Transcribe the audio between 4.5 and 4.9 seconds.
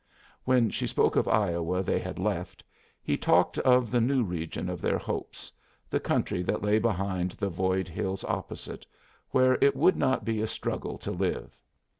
of